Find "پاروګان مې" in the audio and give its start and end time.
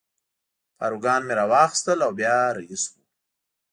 0.77-1.33